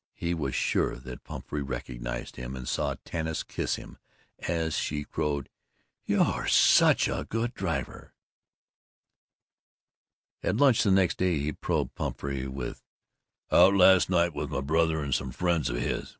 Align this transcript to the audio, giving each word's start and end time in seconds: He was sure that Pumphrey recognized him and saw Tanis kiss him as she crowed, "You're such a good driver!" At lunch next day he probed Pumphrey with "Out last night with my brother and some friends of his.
He 0.15 0.33
was 0.33 0.55
sure 0.55 0.95
that 0.95 1.23
Pumphrey 1.23 1.61
recognized 1.61 2.35
him 2.35 2.55
and 2.55 2.67
saw 2.67 2.95
Tanis 3.05 3.43
kiss 3.43 3.75
him 3.75 3.99
as 4.39 4.75
she 4.75 5.03
crowed, 5.03 5.47
"You're 6.07 6.47
such 6.47 7.07
a 7.07 7.27
good 7.29 7.53
driver!" 7.53 8.15
At 10.41 10.57
lunch 10.57 10.83
next 10.87 11.17
day 11.19 11.37
he 11.37 11.51
probed 11.51 11.93
Pumphrey 11.93 12.47
with 12.47 12.81
"Out 13.51 13.75
last 13.75 14.09
night 14.09 14.33
with 14.33 14.49
my 14.49 14.61
brother 14.61 15.03
and 15.03 15.13
some 15.13 15.31
friends 15.31 15.69
of 15.69 15.75
his. 15.75 16.09